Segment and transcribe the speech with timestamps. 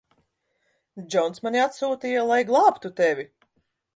[1.11, 3.29] Džons mani atsūtīja, lai glābtu tevi.